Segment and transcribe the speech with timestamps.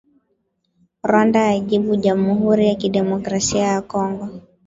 [1.03, 4.29] Rwanda yajibu Jamuhuri ya Kidemokrasia ya Kongo